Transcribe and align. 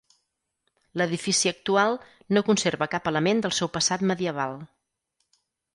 L'edifici 1.01 1.51
actual 1.51 1.99
no 2.37 2.45
conserva 2.49 2.89
cap 2.97 3.13
element 3.13 3.45
del 3.45 3.55
seu 3.61 3.73
passat 3.79 4.07
medieval. 4.13 4.61